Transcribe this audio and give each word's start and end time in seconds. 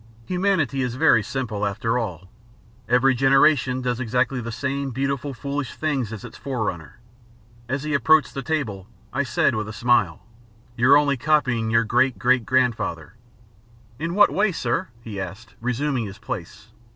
Humanity 0.25 0.81
is 0.81 0.95
very 0.95 1.21
simple, 1.21 1.63
after 1.63 1.95
all. 1.95 2.31
Every 2.89 3.13
generation 3.13 3.81
does 3.83 3.99
exactly 3.99 4.41
the 4.41 4.51
same 4.51 4.89
beautiful, 4.89 5.31
foolish 5.35 5.75
things 5.75 6.11
as 6.11 6.25
its 6.25 6.35
forerunner. 6.39 6.97
As 7.69 7.83
he 7.83 7.93
approached 7.93 8.33
the 8.33 8.41
table, 8.41 8.87
I 9.13 9.21
said 9.21 9.53
with 9.53 9.67
a 9.69 9.73
smile: 9.73 10.25
"You're 10.75 10.97
only 10.97 11.17
copying 11.17 11.69
your 11.69 11.83
great 11.83 12.17
great 12.17 12.47
grandfather." 12.47 13.13
"In 13.99 14.15
what 14.15 14.33
way, 14.33 14.51
sir?" 14.51 14.87
he 15.03 15.19
asked, 15.21 15.53
resuming 15.61 16.05
his 16.07 16.17
place. 16.17 16.69